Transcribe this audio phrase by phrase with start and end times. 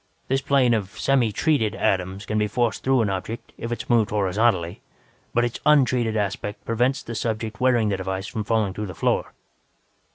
[0.29, 3.87] This plane of 'semi treated' atoms can be forced through an object, if it is
[3.87, 4.81] moved horizontally,
[5.31, 9.31] but its 'untreated' aspect prevents the subject wearing the device from falling through the floor.